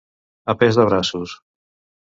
A 0.53 0.55
pes 0.63 0.79
de 0.81 0.87
braços. 0.89 1.37